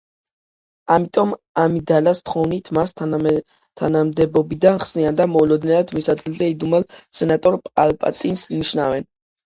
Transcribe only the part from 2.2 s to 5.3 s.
თხოვნით, მას თანამდებობიდან ხსნიან